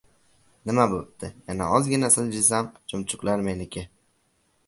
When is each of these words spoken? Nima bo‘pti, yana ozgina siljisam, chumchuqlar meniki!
Nima 0.69 0.85
bo‘pti, 0.93 1.27
yana 1.49 1.67
ozgina 1.79 2.09
siljisam, 2.15 2.71
chumchuqlar 2.93 3.43
meniki! 3.51 3.87